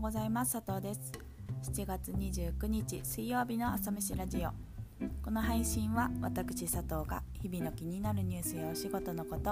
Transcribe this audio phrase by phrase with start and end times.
[0.00, 0.54] うございます。
[0.54, 1.12] 佐藤です。
[1.70, 4.50] 7月29日水曜日の朝飯ラジオ。
[5.22, 9.50] この配信は私佐藤が日々の気になるニュースやお仕事のこと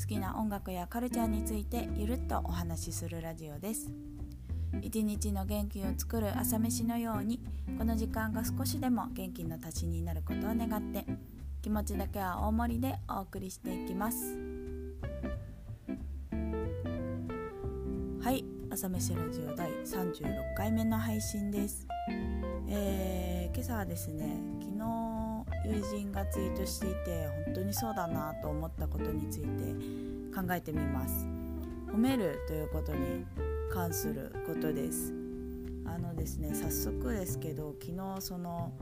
[0.00, 3.90] 好きな音楽やカルチャーについてゆるっとお話しするラジオです。
[4.80, 7.38] 一日の元気を作る朝飯のように
[7.76, 11.04] この時間が少しでも元気の足しになることを願って
[11.60, 14.38] 気持ちだけは大盛りでお送りしていきます。
[18.22, 18.51] はい。
[18.72, 21.86] 朝飯ラジオ第36回目の配信です、
[22.70, 29.46] えー、今朝はですね昨日友人がツイートしていて本当にそうだなと思ったことについて
[30.34, 31.26] 考えてみます。
[31.92, 33.26] 褒めるということに
[33.70, 35.12] 関することです。
[35.84, 38.72] あのですね早速ですけど昨日その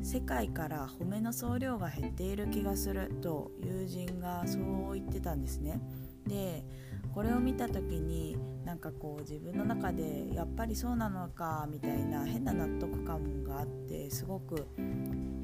[0.00, 5.82] 世界から褒めの総量が減っている気がすると友人がそう言ってたんですね。
[6.26, 6.64] で
[7.12, 8.38] これを見た時に
[8.78, 14.68] なんかこう自分の中でやっぱりそうなのかみたいな変な納得感があってすごく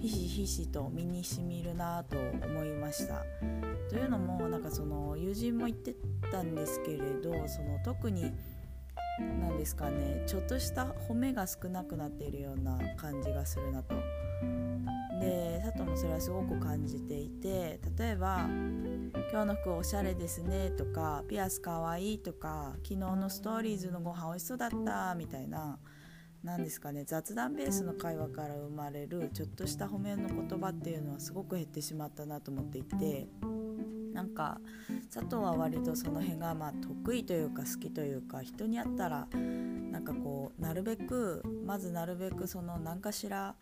[0.01, 3.25] ひしひしと身にしみるなと思いました。
[3.91, 5.97] というのもなんかその友人も言って
[6.31, 8.33] たんですけれどその特に
[9.41, 13.97] 何ですかねちょっとした褒めが少なくなっているような感じがするなと。
[15.21, 18.47] で佐藤もそれはすごく感じていて例えば
[19.31, 25.79] 「今日の服おしゃれですね」とか「ピアスかわいい」とか「昨日のストーリーズのご飯おいしそうだった」みたいな
[26.43, 27.05] 何ですかね。
[27.05, 33.29] 雑談ベースの会話から生まれるちょっとした褒めの言葉っていうのはすごく減ってしまったなと思っていて
[34.13, 34.61] なんか
[35.13, 39.27] 佐藤は割とその辺がまあ得意というか好きというか人に会ったら
[39.91, 43.57] なんかこうなるべくまずなるべくその何かしら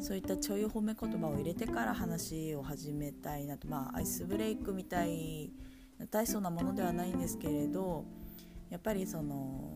[0.00, 3.68] そういったちょい褒め言葉を入れてから話を始めたいなと。
[3.68, 5.52] まあアイスブレイクみたい
[5.98, 8.04] な大層なものではないんですけれど
[8.70, 9.72] やっぱりその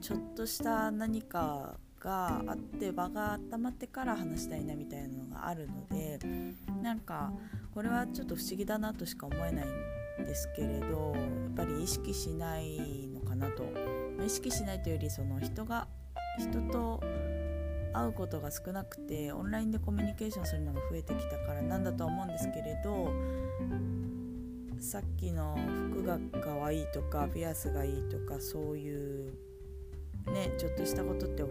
[0.00, 6.18] ちょっとした何かがあって場が温まってから話したいなみたいなのがあるので
[6.82, 7.32] なんか
[7.74, 9.66] これはちょっと不思議だなとしか思えない
[10.22, 13.64] んですけれどやっぱり意識しないのかなと。
[14.24, 15.86] 意識しないというよりその人が
[16.38, 17.00] 人と
[17.98, 23.12] 会うことが少なくてオンラインでコミュニケーションするのが増えてきたからなんだとは思うんですけれど
[24.78, 25.58] さっきの
[25.90, 29.32] 服が可愛いとかピアスがいいとかそういう
[30.26, 31.44] ねちょっとしたことって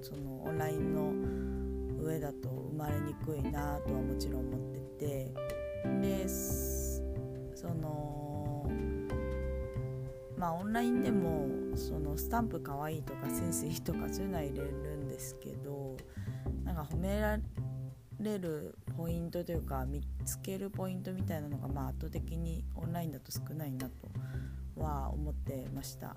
[0.00, 4.60] そのオンラインの上だと生まれにくいなとはもちろん思っ
[4.98, 5.34] てて
[6.00, 8.70] でその
[10.38, 15.96] まあオンラインでもそのスタンプかわいいとかセンスいいとかそういうのは入れるですけど
[16.64, 17.38] なんか褒めら
[18.20, 23.94] れるポイントというか見つけるポイントみたいなのがまあ圧倒的にオンラインだと少ないなと
[24.76, 26.16] は思ってました。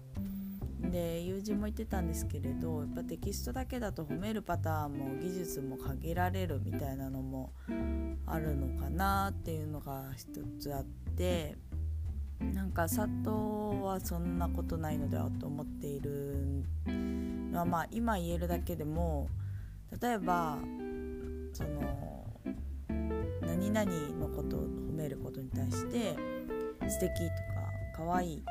[0.82, 7.54] で友人も言ってたんですけれどやっぱテキストだけだと褒めるパターンも技術も限られるみたいなのも
[8.26, 10.28] あるのかなっていうのが一
[10.60, 10.84] つあっ
[11.16, 11.56] て
[12.40, 13.30] なんか佐藤
[13.84, 16.64] はそんなことないのではと思っている
[17.52, 19.28] のはまあ今言えるだけでも
[20.02, 20.58] 例えば
[21.54, 22.26] その
[23.42, 26.16] 何々のことを褒めることに対して
[26.88, 28.44] 素敵とか可愛いと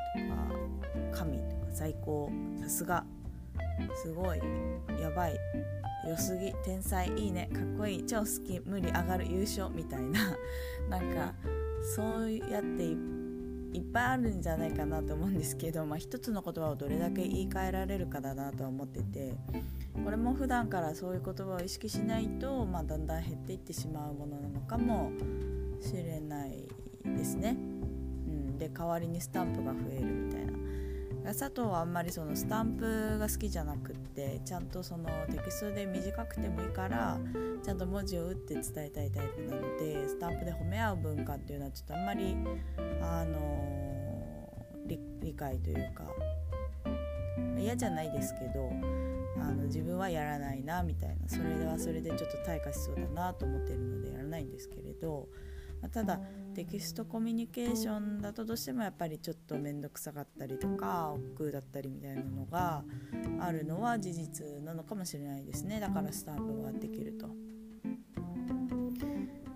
[1.13, 2.31] か神とか最高
[2.61, 3.03] さすが
[4.03, 4.39] すごい
[5.01, 5.35] やばい
[6.07, 10.37] 良すぎ天才いいねかっこいい超好き無理上がる優勝みたいな
[10.89, 11.33] なんか
[11.95, 12.95] そうやって
[13.73, 19.35] いっぱいあるんじゃないかなと思うんですけど、まあ、一つの言葉をどれだけ言い換えられるかだなとは思ってて
[20.03, 25.11] これも普段からそういう言葉を意識しないと、まあ、だんだん減っていってしまうものなのかも
[25.79, 26.67] しれない
[27.03, 27.57] ですね。
[28.27, 30.51] うん、で代わりにスタンプが増えるみたいな。
[31.23, 37.19] 佐藤はあんまりそのスタンプが好きじゃなくってちゃんとそのテキストで短くてもいいから
[37.63, 42.35] ちゃんと文字を打って伝えたいタイプなのでスタンプで褒め合う文化っていうのはちょっとあんまり
[43.01, 43.70] あの
[45.31, 46.03] 理解というか
[47.57, 48.69] 嫌じゃないですけど
[49.39, 55.27] あの自分はやらないなみたいなそれはそれでちょっと退化しそうだなと思ってるのでやらないんですけれど。
[55.81, 56.19] まあ、ただ
[56.53, 62.83] テキストコミュニケーションだとどうしてもやっぱりちょっと面倒くさかったりとか億劫だったりみたいなのが
[63.39, 67.29] あるのは事実なのかもしれないですねだからスタンプができると。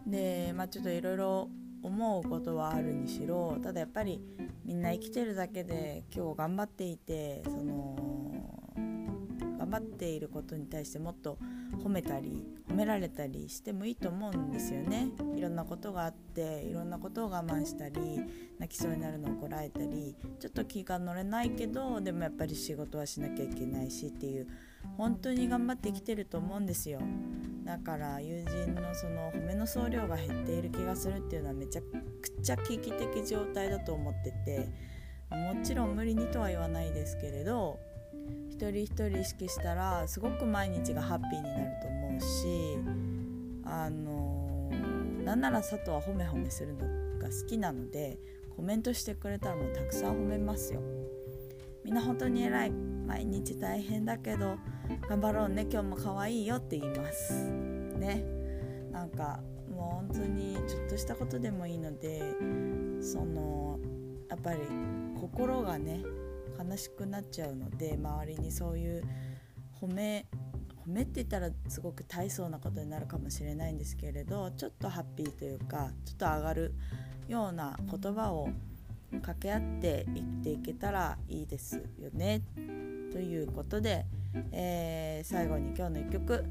[0.08, 1.48] でまあちょっといろいろ
[1.84, 4.20] 思うことはあるにしろただやっぱり
[4.66, 7.96] みんな生きてるだけで今日頑張っていてその
[9.60, 11.38] 頑張っていることに対してもっと
[11.76, 15.10] 褒めたり褒められたりしてもいいと思うんですよね。
[15.36, 18.22] いろんなことがあっていろんなことを我慢したり
[18.60, 24.48] 泣きそうになるのをこらえたりちょっと気が乗れないけどでもやっぱり仕事はしなきゃいけないしっていう
[24.98, 27.00] 本当に頑張ってきてると思うんですよ。
[27.64, 34.70] だから友人のその褒めの総量が減っている気がするっていうのはめちゃくちゃ危機的状態だと思ってて
[35.32, 37.80] もちろん無理にとは言わないですけれど
[38.58, 42.78] 一人一人意識したらすごく毎日がハッピーになると思うし
[43.66, 44.72] あの
[45.26, 48.18] なんなら佐藤は褒め褒めするのが好きなので
[48.56, 50.80] コメントしてくれたらもうたくさん褒めますよ。
[51.84, 52.72] みんな本当に偉い。
[52.72, 54.56] 毎日大変だけど
[55.10, 55.68] 頑張ろうね。
[55.70, 57.50] 今日も可愛いよって言います。
[58.00, 58.24] ね。
[58.92, 62.22] なんかもう本当にちょっとしたことでもいいので
[63.02, 63.78] その
[64.30, 64.60] やっぱり
[65.20, 66.02] 心がね
[66.68, 69.04] 悲しくなっちゃうので周りにそういう
[69.82, 70.26] 褒め
[70.88, 76.74] 褒めって言ったらすごく大層なことになるかもしれないんですけれどちょっとハッピーというかちょっと上がる
[77.28, 78.50] ような言葉を
[79.12, 82.42] 掛け合って生きていけたらいいですよね。
[83.12, 84.06] ということで、
[84.52, 86.46] えー、最後に今日の1曲、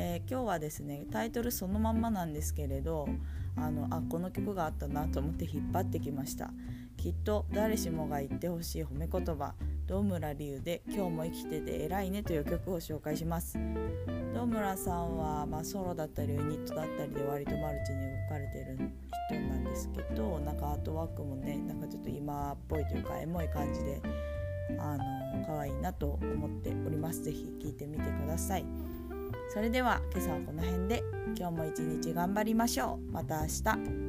[0.00, 3.08] えー、今日はですねタイトルそのまんまなんですけれど
[3.56, 6.50] あのあこの曲があったなと思って引っ張ってきました。
[6.96, 9.54] きっと誰しもが言ってほしい褒め言葉
[9.86, 13.58] 堂村理由で「今日も生きてて偉いね」という曲を紹介します。
[14.34, 18.78] 堂村さんは、まあ、ソロだったりユニットだったりで割とマルチに動かれてる
[19.30, 24.00] 人なんですけどなんかアートワークもねなんかちょっと今っぽいというかエモい感じで
[24.78, 25.04] あの
[25.46, 27.22] 可愛いなと思っております。
[27.24, 28.64] 是非聴いてみてください。
[29.48, 31.02] それでは今朝はこの辺で。
[31.38, 33.12] 今日も一日頑張りましょう。
[33.12, 34.07] また明日。